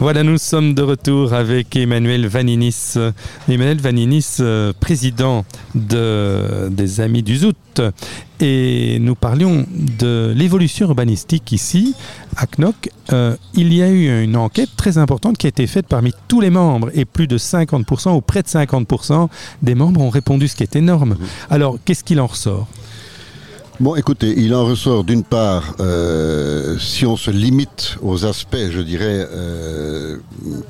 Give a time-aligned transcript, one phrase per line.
[0.00, 2.94] Voilà, nous sommes de retour avec Emmanuel Vaninis.
[3.48, 7.80] Emmanuel Vaninis, euh, président de, des Amis du Zout.
[8.38, 11.96] Et nous parlions de l'évolution urbanistique ici,
[12.36, 12.90] à Knock.
[13.12, 16.40] Euh, il y a eu une enquête très importante qui a été faite parmi tous
[16.40, 16.90] les membres.
[16.94, 19.28] Et plus de 50% ou près de 50%
[19.62, 21.16] des membres ont répondu, ce qui est énorme.
[21.50, 22.68] Alors, qu'est-ce qu'il en ressort?
[23.80, 28.80] Bon, écoutez, il en ressort d'une part, euh, si on se limite aux aspects, je
[28.80, 30.16] dirais, euh,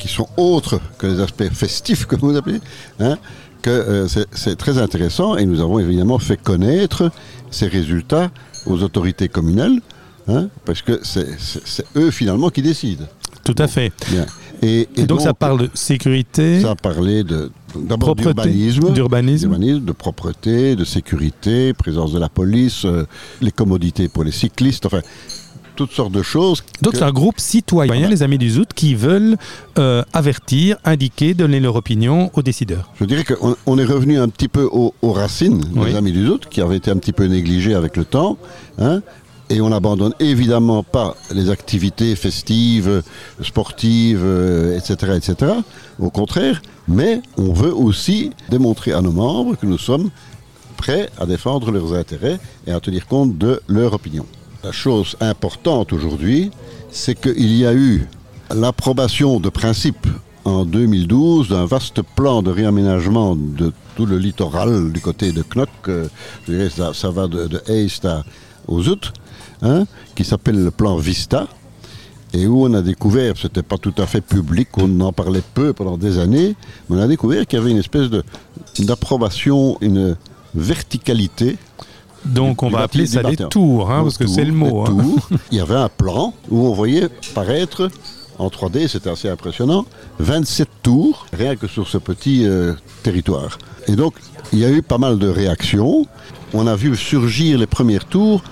[0.00, 2.58] qui sont autres que les aspects festifs, comme vous appelez,
[2.98, 3.16] hein,
[3.62, 7.12] que euh, c'est très intéressant et nous avons évidemment fait connaître
[7.52, 8.32] ces résultats
[8.66, 9.78] aux autorités communales,
[10.26, 13.06] hein, parce que c'est eux finalement qui décident.
[13.44, 13.92] Tout à fait.
[14.10, 14.26] Bien.
[14.62, 17.22] Et, donc, ça parle de sécurité Ça a parlé
[17.82, 23.04] d'abord d'urbanisme, d'urbanisme, de propreté, de sécurité, présence de la police, euh,
[23.40, 25.00] les commodités pour les cyclistes, enfin
[25.76, 26.64] toutes sortes de choses.
[26.82, 29.36] Donc c'est un groupe citoyen, les Amis du Zout, qui veulent
[29.78, 32.90] euh, avertir, indiquer, donner leur opinion aux décideurs.
[32.98, 36.60] Je dirais qu'on est revenu un petit peu aux, racines des Amis du Zout, qui
[36.60, 38.38] avaient été un petit peu négligés avec le temps.
[38.78, 39.02] Hein,
[39.48, 43.02] et on n'abandonne évidemment pas les activités festives,
[43.42, 44.24] sportives,
[44.76, 45.52] etc., euh, etc.
[45.98, 50.10] Au contraire, mais on veut aussi démontrer à nos membres que nous sommes
[50.76, 54.26] prêts à défendre leurs intérêts et à tenir compte de leur opinion.
[54.64, 56.50] La chose importante aujourd'hui,
[56.90, 58.06] c'est qu'il y a eu
[58.54, 60.06] l'approbation de principe
[60.44, 65.68] en 2012 d'un vaste plan de réaménagement de tout le littoral du côté de Knock.
[65.88, 66.08] Euh,
[66.46, 68.06] je dirais, ça, ça va de, de Heist
[68.68, 69.12] aux Zout
[69.62, 71.48] Hein, qui s'appelle le plan Vista,
[72.34, 75.72] et où on a découvert, c'était pas tout à fait public, on en parlait peu
[75.72, 76.54] pendant des années,
[76.88, 78.10] mais on a découvert qu'il y avait une espèce
[78.78, 80.16] d'approbation, une
[80.54, 81.56] verticalité.
[82.24, 84.84] Donc on va appeler ça des tours, hein, parce que c'est le mot.
[84.86, 85.16] Hein.
[85.52, 87.88] Il y avait un plan où on voyait paraître
[88.38, 89.86] en 3D, c'était assez impressionnant,
[90.18, 93.56] 27 tours, rien que sur ce petit euh, territoire.
[93.88, 94.14] Et donc,
[94.52, 96.06] il y a eu pas mal de réactions.
[96.52, 98.42] On a vu surgir les premières tours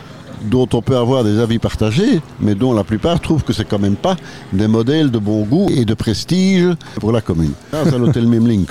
[0.44, 3.78] dont on peut avoir des avis partagés, mais dont la plupart trouvent que c'est quand
[3.78, 4.16] même pas
[4.52, 6.68] des modèles de bon goût et de prestige
[7.00, 7.52] pour la commune.
[7.72, 8.70] Grâce à l'hôtel Mimlink,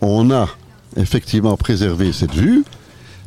[0.00, 0.48] on a
[0.96, 2.64] effectivement préservé cette vue,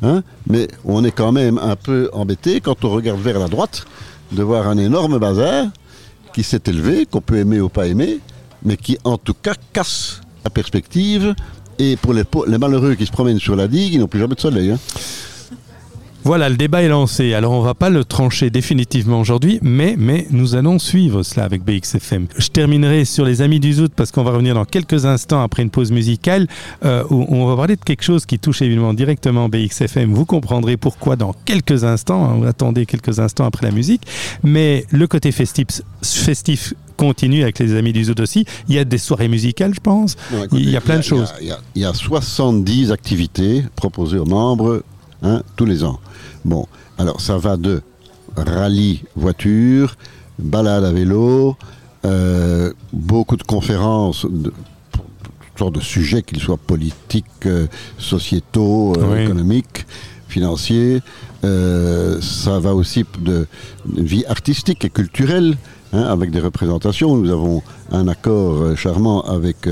[0.01, 3.85] hein, mais on est quand même un peu embêté quand on regarde vers la droite
[4.31, 5.67] de voir un énorme bazar
[6.33, 8.19] qui s'est élevé, qu'on peut aimer ou pas aimer,
[8.63, 11.33] mais qui en tout cas casse la perspective.
[11.79, 12.23] Et pour les,
[12.57, 14.71] malheureux qui se promènent sur la digue, ils n'ont plus jamais de soleil.
[14.71, 14.79] Hein.
[16.23, 17.33] Voilà, le débat est lancé.
[17.33, 21.63] Alors on va pas le trancher définitivement aujourd'hui, mais, mais nous allons suivre cela avec
[21.63, 22.27] BXFM.
[22.37, 25.63] Je terminerai sur les Amis du Zout parce qu'on va revenir dans quelques instants après
[25.63, 26.47] une pause musicale
[26.83, 30.13] euh, où on va parler de quelque chose qui touche évidemment directement BXFM.
[30.13, 32.25] Vous comprendrez pourquoi dans quelques instants.
[32.25, 34.01] Hein, attendez quelques instants après la musique.
[34.43, 35.67] Mais le côté festif,
[36.03, 38.45] festif continue avec les Amis du Zout aussi.
[38.67, 40.17] Il y a des soirées musicales, je pense.
[40.51, 41.33] il y a plein de choses.
[41.41, 44.83] Il y y a 70 activités proposées aux membres
[45.23, 45.99] hein, tous les ans.
[46.45, 46.65] Bon,
[46.97, 47.81] alors ça va de
[48.35, 49.95] rallye voiture,
[50.39, 51.55] balade à vélo,
[52.05, 54.51] euh, beaucoup de conférences, de,
[54.91, 57.67] toutes sortes de sujets, qu'ils soient politiques, euh,
[57.97, 59.85] sociétaux, euh, économiques,
[60.27, 61.01] financiers.
[61.41, 63.47] ça va aussi de,
[63.95, 65.57] vie artistique et culturelle.
[65.93, 67.15] Hein, avec des représentations.
[67.15, 67.63] Nous avons
[67.93, 69.69] un accord charmant avec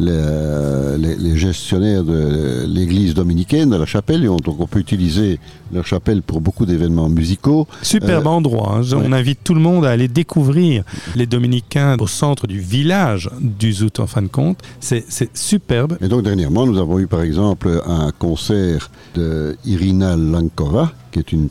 [0.00, 5.38] les, gestionnaires de l'église dominicaine, de la chapelle, donc on peut utiliser
[5.72, 7.66] leur chapelle pour beaucoup d'événements musicaux.
[7.82, 8.96] Superbe euh, endroit, hein.
[8.96, 10.84] on invite tout le monde à aller découvrir
[11.16, 15.96] les dominicains au centre du village du Zout en fin de compte, c'est superbe.
[16.00, 21.32] Et donc dernièrement, nous avons eu par exemple un concert de Irina Lankova, qui est
[21.32, 21.48] une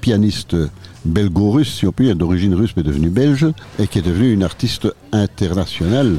[0.00, 0.56] pianiste
[1.04, 3.46] belgo-russe, si on peut dire, d'origine russe mais devenue belge,
[3.78, 6.16] et qui est devenue une artiste internationale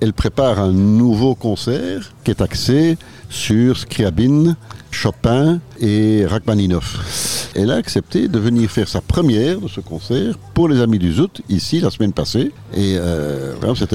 [0.00, 2.96] elle prépare un nouveau concert qui est axé
[3.28, 4.56] sur Scriabine,
[4.90, 7.50] Chopin et Rachmaninoff.
[7.54, 11.12] Elle a accepté de venir faire sa première de ce concert pour les Amis du
[11.12, 12.52] Zout, ici, la semaine passée.
[12.74, 13.54] Et euh,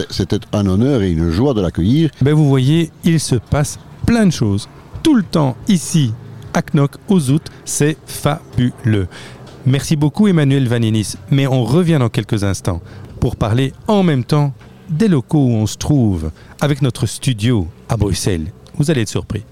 [0.10, 2.10] c'était un honneur et une joie de l'accueillir.
[2.22, 4.68] Ben vous voyez, il se passe plein de choses.
[5.04, 6.14] Tout le temps, ici,
[6.54, 9.08] à Knock, au Zout, c'est fabuleux.
[9.66, 12.82] Merci beaucoup Emmanuel Vaninis, mais on revient dans quelques instants
[13.20, 14.54] pour parler en même temps
[14.92, 18.52] des locaux où on se trouve avec notre studio à Bruxelles.
[18.76, 19.44] Vous allez être surpris.